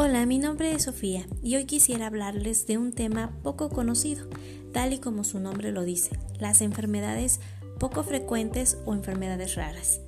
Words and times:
Hola, 0.00 0.26
mi 0.26 0.38
nombre 0.38 0.70
es 0.70 0.84
Sofía 0.84 1.26
y 1.42 1.56
hoy 1.56 1.64
quisiera 1.64 2.06
hablarles 2.06 2.68
de 2.68 2.78
un 2.78 2.92
tema 2.92 3.32
poco 3.42 3.68
conocido, 3.68 4.28
tal 4.72 4.92
y 4.92 5.00
como 5.00 5.24
su 5.24 5.40
nombre 5.40 5.72
lo 5.72 5.82
dice, 5.82 6.16
las 6.38 6.60
enfermedades 6.60 7.40
poco 7.80 8.04
frecuentes 8.04 8.78
o 8.84 8.94
enfermedades 8.94 9.56
raras. 9.56 10.00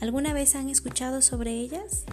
¿Alguna 0.00 0.32
vez 0.34 0.54
han 0.54 0.68
escuchado 0.68 1.20
sobre 1.20 1.50
ellas? 1.50 2.04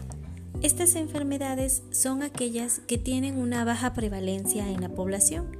Estas 0.64 0.96
enfermedades 0.96 1.84
son 1.92 2.24
aquellas 2.24 2.80
que 2.88 2.98
tienen 2.98 3.38
una 3.38 3.66
baja 3.66 3.94
prevalencia 3.94 4.68
en 4.68 4.82
la 4.82 4.90
población. 4.90 5.56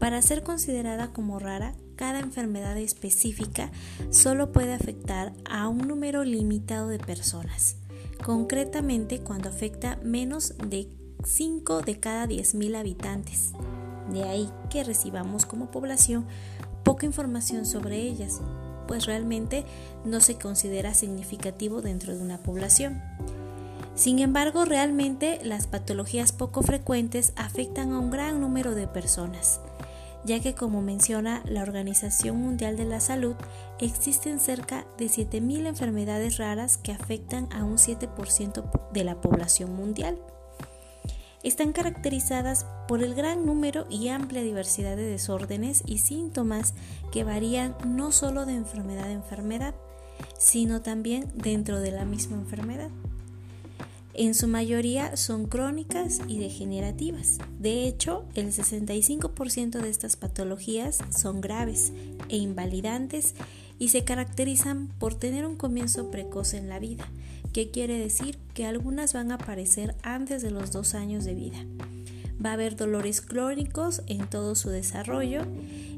Para 0.00 0.20
ser 0.22 0.42
considerada 0.42 1.12
como 1.12 1.38
rara, 1.38 1.76
cada 1.94 2.18
enfermedad 2.18 2.76
específica 2.78 3.70
solo 4.10 4.50
puede 4.50 4.72
afectar 4.72 5.34
a 5.48 5.68
un 5.68 5.86
número 5.86 6.24
limitado 6.24 6.88
de 6.88 6.98
personas 6.98 7.76
concretamente 8.24 9.20
cuando 9.20 9.48
afecta 9.48 9.98
menos 10.02 10.54
de 10.58 10.88
5 11.24 11.82
de 11.82 11.98
cada 11.98 12.26
10.000 12.26 12.76
habitantes. 12.76 13.52
De 14.10 14.24
ahí 14.24 14.50
que 14.70 14.84
recibamos 14.84 15.46
como 15.46 15.70
población 15.70 16.26
poca 16.84 17.06
información 17.06 17.66
sobre 17.66 18.00
ellas, 18.00 18.40
pues 18.86 19.06
realmente 19.06 19.64
no 20.04 20.20
se 20.20 20.36
considera 20.36 20.94
significativo 20.94 21.82
dentro 21.82 22.14
de 22.14 22.22
una 22.22 22.38
población. 22.38 23.02
Sin 23.96 24.18
embargo, 24.18 24.64
realmente 24.64 25.40
las 25.42 25.66
patologías 25.66 26.30
poco 26.30 26.62
frecuentes 26.62 27.32
afectan 27.34 27.92
a 27.92 27.98
un 27.98 28.10
gran 28.10 28.40
número 28.40 28.74
de 28.74 28.86
personas 28.86 29.60
ya 30.26 30.40
que 30.40 30.54
como 30.54 30.82
menciona 30.82 31.42
la 31.46 31.62
Organización 31.62 32.38
Mundial 32.38 32.76
de 32.76 32.84
la 32.84 33.00
Salud, 33.00 33.36
existen 33.80 34.40
cerca 34.40 34.84
de 34.98 35.06
7.000 35.06 35.66
enfermedades 35.66 36.36
raras 36.36 36.78
que 36.78 36.92
afectan 36.92 37.48
a 37.52 37.64
un 37.64 37.76
7% 37.76 38.90
de 38.92 39.04
la 39.04 39.20
población 39.20 39.74
mundial. 39.74 40.18
Están 41.44 41.72
caracterizadas 41.72 42.66
por 42.88 43.04
el 43.04 43.14
gran 43.14 43.46
número 43.46 43.86
y 43.88 44.08
amplia 44.08 44.42
diversidad 44.42 44.96
de 44.96 45.08
desórdenes 45.08 45.84
y 45.86 45.98
síntomas 45.98 46.74
que 47.12 47.22
varían 47.22 47.76
no 47.86 48.10
solo 48.10 48.46
de 48.46 48.54
enfermedad 48.54 49.04
a 49.04 49.12
enfermedad, 49.12 49.74
sino 50.38 50.82
también 50.82 51.30
dentro 51.36 51.78
de 51.78 51.92
la 51.92 52.04
misma 52.04 52.36
enfermedad. 52.36 52.90
En 54.18 54.32
su 54.32 54.48
mayoría 54.48 55.14
son 55.18 55.44
crónicas 55.44 56.22
y 56.26 56.38
degenerativas. 56.38 57.36
De 57.58 57.86
hecho, 57.86 58.24
el 58.34 58.46
65% 58.46 59.78
de 59.78 59.90
estas 59.90 60.16
patologías 60.16 61.00
son 61.14 61.42
graves 61.42 61.92
e 62.30 62.38
invalidantes 62.38 63.34
y 63.78 63.88
se 63.88 64.04
caracterizan 64.04 64.88
por 64.98 65.14
tener 65.14 65.44
un 65.44 65.56
comienzo 65.56 66.10
precoz 66.10 66.54
en 66.54 66.70
la 66.70 66.78
vida, 66.78 67.06
que 67.52 67.70
quiere 67.70 67.98
decir 67.98 68.38
que 68.54 68.64
algunas 68.64 69.12
van 69.12 69.32
a 69.32 69.34
aparecer 69.34 69.94
antes 70.02 70.40
de 70.40 70.50
los 70.50 70.72
dos 70.72 70.94
años 70.94 71.26
de 71.26 71.34
vida. 71.34 71.58
Va 72.42 72.50
a 72.50 72.54
haber 72.54 72.74
dolores 72.74 73.20
crónicos 73.20 74.00
en 74.06 74.26
todo 74.30 74.54
su 74.54 74.70
desarrollo 74.70 75.42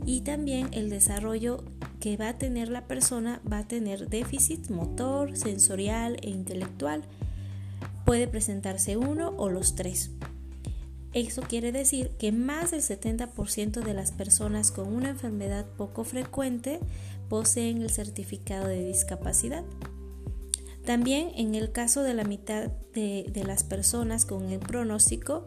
y 0.07 0.23
también 0.23 0.71
el 0.73 0.91
desarrollo 0.91 1.63
que 2.01 2.17
va 2.17 2.31
a 2.31 2.39
tener 2.39 2.69
la 2.69 2.89
persona 2.89 3.41
va 3.51 3.59
a 3.59 3.69
tener 3.69 4.09
déficit 4.09 4.71
motor, 4.71 5.37
sensorial 5.37 6.17
e 6.23 6.31
intelectual 6.31 7.05
puede 8.05 8.29
presentarse 8.29 8.97
uno 8.97 9.35
o 9.37 9.49
los 9.49 9.75
tres. 9.75 10.11
Eso 11.15 11.43
quiere 11.43 11.73
decir 11.73 12.11
que 12.19 12.33
más 12.33 12.71
del 12.71 12.83
70% 12.83 13.83
de 13.83 13.95
las 13.95 14.13
personas 14.13 14.71
con 14.71 14.95
una 14.95 15.11
enfermedad 15.11 15.67
poco 15.77 16.05
frecuente 16.05 16.81
poseen 17.29 17.83
el 17.83 17.91
certificado 17.91 18.69
de 18.69 18.85
discapacidad. 18.85 19.65
También 20.85 21.33
en 21.35 21.55
el 21.55 21.73
caso 21.73 22.03
de 22.03 22.15
la 22.15 22.25
mitad 22.25 22.71
de, 22.95 23.43
las 23.47 23.63
personas 23.63 24.25
con 24.25 24.51
el 24.51 24.59
pronóstico, 24.59 25.47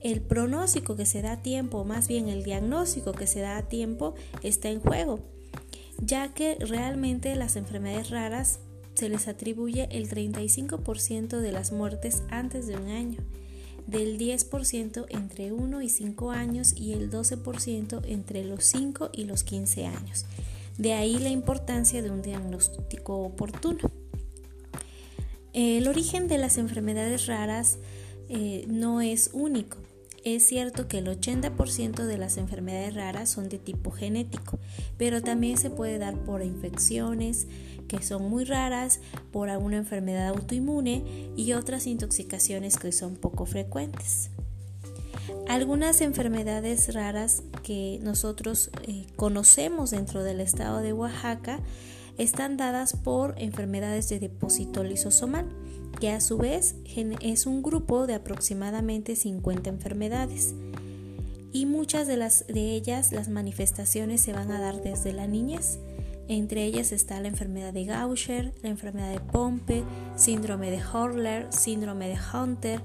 el 0.00 0.20
pronóstico 0.20 0.96
que 0.96 1.06
se 1.06 1.22
da 1.22 1.32
a 1.32 1.42
tiempo, 1.42 1.84
más 1.84 2.08
bien 2.08 2.28
el 2.28 2.42
diagnóstico 2.42 3.12
que 3.12 3.26
se 3.26 3.40
da 3.40 3.56
a 3.56 3.68
tiempo, 3.68 4.14
está 4.42 4.68
en 4.68 4.80
juego, 4.80 5.20
ya 5.98 6.34
que 6.34 6.56
realmente 6.56 7.36
las 7.36 7.56
enfermedades 7.56 8.10
raras 8.10 8.60
se 9.00 9.08
les 9.08 9.28
atribuye 9.28 9.88
el 9.92 10.10
35% 10.10 11.40
de 11.40 11.52
las 11.52 11.72
muertes 11.72 12.22
antes 12.28 12.66
de 12.66 12.76
un 12.76 12.90
año, 12.90 13.18
del 13.86 14.18
10% 14.18 15.06
entre 15.08 15.52
1 15.52 15.80
y 15.80 15.88
5 15.88 16.30
años 16.32 16.74
y 16.76 16.92
el 16.92 17.10
12% 17.10 18.02
entre 18.04 18.44
los 18.44 18.66
5 18.66 19.08
y 19.14 19.24
los 19.24 19.42
15 19.42 19.86
años. 19.86 20.26
De 20.76 20.92
ahí 20.92 21.16
la 21.16 21.30
importancia 21.30 22.02
de 22.02 22.10
un 22.10 22.20
diagnóstico 22.20 23.16
oportuno. 23.20 23.90
El 25.54 25.88
origen 25.88 26.28
de 26.28 26.36
las 26.36 26.58
enfermedades 26.58 27.26
raras 27.26 27.78
eh, 28.28 28.66
no 28.68 29.00
es 29.00 29.30
único. 29.32 29.78
Es 30.22 30.44
cierto 30.44 30.86
que 30.86 30.98
el 30.98 31.06
80% 31.06 32.04
de 32.04 32.18
las 32.18 32.36
enfermedades 32.36 32.94
raras 32.94 33.30
son 33.30 33.48
de 33.48 33.58
tipo 33.58 33.90
genético, 33.90 34.58
pero 34.98 35.22
también 35.22 35.56
se 35.56 35.70
puede 35.70 35.98
dar 35.98 36.14
por 36.24 36.42
infecciones 36.42 37.46
que 37.88 38.02
son 38.02 38.28
muy 38.28 38.44
raras, 38.44 39.00
por 39.32 39.48
alguna 39.48 39.78
enfermedad 39.78 40.28
autoinmune 40.28 41.30
y 41.36 41.54
otras 41.54 41.86
intoxicaciones 41.86 42.76
que 42.76 42.92
son 42.92 43.16
poco 43.16 43.46
frecuentes. 43.46 44.30
Algunas 45.48 46.00
enfermedades 46.00 46.94
raras 46.94 47.42
que 47.64 47.98
nosotros 48.02 48.70
eh, 48.86 49.06
conocemos 49.16 49.90
dentro 49.90 50.22
del 50.22 50.40
estado 50.40 50.78
de 50.78 50.92
Oaxaca 50.92 51.58
están 52.18 52.56
dadas 52.56 52.94
por 52.94 53.34
enfermedades 53.38 54.08
de 54.08 54.20
depósito 54.20 54.84
lisosomal 54.84 55.46
que 56.00 56.10
a 56.10 56.20
su 56.20 56.38
vez 56.38 56.74
es 57.20 57.46
un 57.46 57.62
grupo 57.62 58.06
de 58.06 58.14
aproximadamente 58.14 59.14
50 59.14 59.68
enfermedades. 59.68 60.54
Y 61.52 61.66
muchas 61.66 62.06
de, 62.06 62.16
las, 62.16 62.46
de 62.46 62.74
ellas, 62.74 63.12
las 63.12 63.28
manifestaciones 63.28 64.22
se 64.22 64.32
van 64.32 64.50
a 64.50 64.60
dar 64.60 64.82
desde 64.82 65.12
la 65.12 65.26
niñez. 65.26 65.78
Entre 66.28 66.64
ellas 66.64 66.92
está 66.92 67.20
la 67.20 67.28
enfermedad 67.28 67.72
de 67.72 67.84
Gaucher, 67.84 68.54
la 68.62 68.70
enfermedad 68.70 69.10
de 69.10 69.20
Pompe, 69.20 69.84
síndrome 70.16 70.70
de 70.70 70.80
Horler, 70.82 71.48
síndrome 71.50 72.08
de 72.08 72.16
Hunter, 72.32 72.80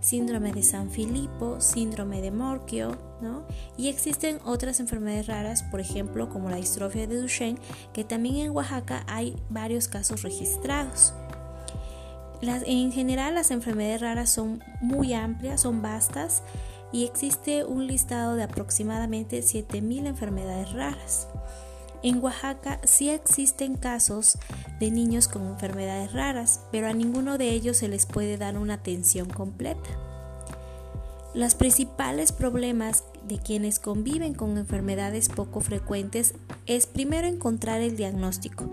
síndrome 0.00 0.52
de 0.52 0.62
San 0.62 0.90
Filipo, 0.90 1.60
síndrome 1.60 2.22
de 2.22 2.30
Morquio, 2.30 2.96
¿no? 3.20 3.44
Y 3.76 3.88
existen 3.88 4.38
otras 4.44 4.78
enfermedades 4.78 5.26
raras, 5.26 5.64
por 5.64 5.80
ejemplo, 5.80 6.28
como 6.28 6.48
la 6.48 6.56
distrofia 6.56 7.08
de 7.08 7.20
Duchenne, 7.20 7.58
que 7.92 8.04
también 8.04 8.36
en 8.36 8.50
Oaxaca 8.52 9.04
hay 9.08 9.34
varios 9.50 9.88
casos 9.88 10.22
registrados 10.22 11.12
en 12.42 12.92
general 12.92 13.34
las 13.34 13.50
enfermedades 13.50 14.00
raras 14.00 14.30
son 14.30 14.62
muy 14.80 15.14
amplias, 15.14 15.62
son 15.62 15.82
vastas 15.82 16.42
y 16.92 17.04
existe 17.04 17.64
un 17.64 17.86
listado 17.86 18.36
de 18.36 18.42
aproximadamente 18.42 19.40
7.000 19.40 20.06
enfermedades 20.06 20.72
raras. 20.72 21.28
En 22.02 22.22
Oaxaca 22.22 22.80
sí 22.84 23.08
existen 23.08 23.76
casos 23.76 24.38
de 24.78 24.90
niños 24.90 25.28
con 25.28 25.46
enfermedades 25.46 26.12
raras, 26.12 26.60
pero 26.70 26.88
a 26.88 26.92
ninguno 26.92 27.38
de 27.38 27.50
ellos 27.50 27.78
se 27.78 27.88
les 27.88 28.06
puede 28.06 28.36
dar 28.36 28.58
una 28.58 28.74
atención 28.74 29.28
completa. 29.28 29.88
Los 31.34 31.54
principales 31.54 32.32
problemas 32.32 33.04
de 33.26 33.38
quienes 33.38 33.78
conviven 33.78 34.34
con 34.34 34.56
enfermedades 34.56 35.28
poco 35.28 35.60
frecuentes 35.60 36.34
es 36.66 36.86
primero 36.86 37.26
encontrar 37.26 37.80
el 37.80 37.96
diagnóstico 37.96 38.70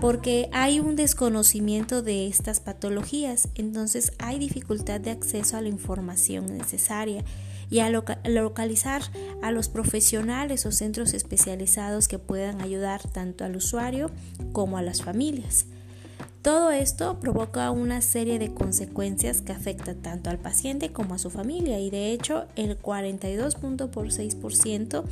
porque 0.00 0.48
hay 0.52 0.80
un 0.80 0.96
desconocimiento 0.96 2.02
de 2.02 2.26
estas 2.26 2.60
patologías, 2.60 3.48
entonces 3.54 4.12
hay 4.18 4.38
dificultad 4.38 5.00
de 5.00 5.10
acceso 5.10 5.56
a 5.56 5.60
la 5.60 5.68
información 5.68 6.46
necesaria 6.56 7.24
y 7.70 7.80
a 7.80 7.90
localizar 7.90 9.02
a 9.42 9.50
los 9.50 9.68
profesionales 9.68 10.66
o 10.66 10.72
centros 10.72 11.14
especializados 11.14 12.08
que 12.08 12.18
puedan 12.18 12.60
ayudar 12.60 13.02
tanto 13.10 13.44
al 13.44 13.56
usuario 13.56 14.10
como 14.52 14.78
a 14.78 14.82
las 14.82 15.02
familias. 15.02 15.66
Todo 16.46 16.70
esto 16.70 17.18
provoca 17.18 17.72
una 17.72 18.00
serie 18.00 18.38
de 18.38 18.54
consecuencias 18.54 19.42
que 19.42 19.50
afectan 19.50 20.00
tanto 20.00 20.30
al 20.30 20.38
paciente 20.38 20.92
como 20.92 21.14
a 21.14 21.18
su 21.18 21.28
familia 21.28 21.80
y 21.80 21.90
de 21.90 22.12
hecho 22.12 22.46
el 22.54 22.80
42.6% 22.80 25.02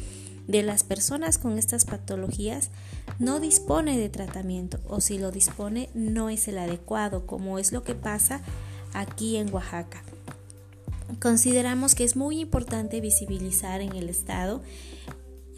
de 0.47 0.63
las 0.63 0.85
personas 0.85 1.39
con 1.39 1.59
estas 1.59 1.87
patologías 1.87 2.71
no 3.19 3.41
dispone 3.41 3.99
de 3.99 4.09
tratamiento 4.11 4.79
o 4.87 5.01
si 5.01 5.19
lo 5.19 5.33
dispone 5.33 5.91
no 5.93 6.31
es 6.31 6.47
el 6.47 6.57
adecuado, 6.57 7.27
como 7.27 7.59
es 7.59 7.73
lo 7.73 7.83
que 7.83 7.97
pasa 7.97 8.41
aquí 8.93 9.35
en 9.35 9.53
Oaxaca. 9.53 10.05
Consideramos 11.21 11.97
que 11.97 12.05
es 12.05 12.15
muy 12.15 12.39
importante 12.39 13.01
visibilizar 13.01 13.81
en 13.81 13.97
el 13.97 14.09
Estado 14.09 14.63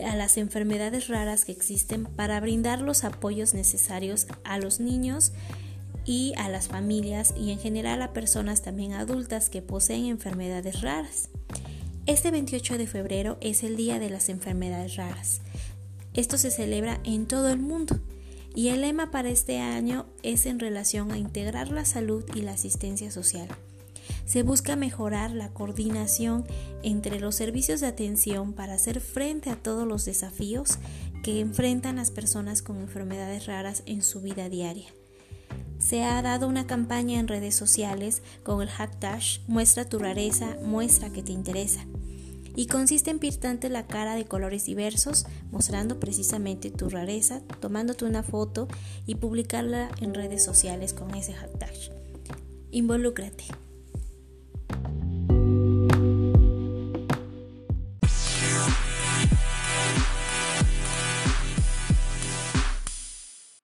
a 0.03 0.17
las 0.17 0.39
enfermedades 0.39 1.09
raras 1.09 1.45
que 1.45 1.53
existen 1.53 2.07
para 2.07 2.41
brindar 2.41 2.81
los 2.81 3.05
apoyos 3.05 3.53
necesarios 3.53 4.27
a 4.43 4.57
los 4.57 4.81
niños 4.81 5.33
y 6.07 6.33
a 6.37 6.49
las 6.49 6.69
familias 6.69 7.35
y 7.37 7.51
en 7.51 7.59
general 7.59 8.01
a 8.01 8.13
personas 8.13 8.63
también 8.63 8.93
adultas 8.93 9.51
que 9.51 9.61
poseen 9.61 10.07
enfermedades 10.07 10.81
raras. 10.81 11.29
Este 12.07 12.31
28 12.31 12.79
de 12.79 12.87
febrero 12.87 13.37
es 13.41 13.65
el 13.65 13.77
Día 13.77 13.99
de 13.99 14.09
las 14.09 14.29
Enfermedades 14.29 14.95
Raras. 14.95 15.41
Esto 16.15 16.39
se 16.39 16.53
celebra 16.53 17.01
en 17.03 17.27
todo 17.27 17.51
el 17.51 17.59
mundo 17.59 17.99
y 18.55 18.69
el 18.69 18.83
lema 18.83 19.11
para 19.11 19.29
este 19.29 19.59
año 19.59 20.07
es 20.23 20.47
en 20.47 20.61
relación 20.61 21.11
a 21.11 21.19
integrar 21.19 21.71
la 21.73 21.85
salud 21.85 22.25
y 22.35 22.43
la 22.43 22.53
asistencia 22.53 23.11
social. 23.11 23.49
se 24.25 24.43
busca 24.45 24.77
mejorar 24.77 25.33
la 25.33 25.51
coordinación 25.51 26.45
entre 26.83 27.21
los 27.21 27.35
servicios 27.35 27.81
de 27.81 27.89
atención 27.89 28.53
para 28.53 28.75
hacer 28.75 29.01
frente 29.01 29.51
a 29.51 29.57
todos 29.57 29.87
los 29.87 30.05
desafíos 30.05 30.79
que 31.23 31.41
enfrentan 31.41 31.97
las 31.97 32.11
personas 32.13 32.63
con 32.63 32.79
enfermedades 32.79 33.47
raras 33.47 33.83
en 33.87 34.03
su 34.03 34.21
vida 34.21 34.49
diaria. 34.49 34.87
Se 35.87 36.03
ha 36.03 36.21
dado 36.21 36.49
una 36.49 36.67
campaña 36.67 37.21
en 37.21 37.29
redes 37.29 37.55
sociales 37.55 38.21
con 38.43 38.61
el 38.61 38.69
hashtag 38.69 39.23
Muestra 39.47 39.89
tu 39.89 40.01
rareza, 40.01 40.57
muestra 40.65 41.11
que 41.11 41.23
te 41.23 41.31
interesa 41.31 41.87
y 42.57 42.67
consiste 42.67 43.11
en 43.11 43.21
pintarte 43.21 43.69
la 43.69 43.87
cara 43.87 44.17
de 44.17 44.25
colores 44.25 44.65
diversos, 44.65 45.27
mostrando 45.53 46.01
precisamente 46.01 46.73
tu 46.73 46.89
rareza, 46.89 47.41
tomándote 47.61 48.05
una 48.05 48.25
foto 48.25 48.67
y 49.07 49.15
publicarla 49.15 49.89
en 50.01 50.13
redes 50.13 50.43
sociales 50.43 50.93
con 50.93 51.15
ese 51.15 51.35
hashtag. 51.35 51.75
Involúcrate. 52.73 53.45